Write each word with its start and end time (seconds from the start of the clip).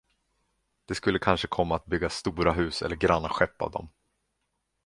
Det 0.87 0.95
skulle 0.95 1.19
kanske 1.19 1.47
komma 1.47 1.75
att 1.75 1.85
byggas 1.85 2.13
stora 2.13 2.53
hus 2.53 2.81
eller 2.81 2.95
granna 2.95 3.29
skepp 3.29 3.61
av 3.61 3.71
dem. 3.71 3.89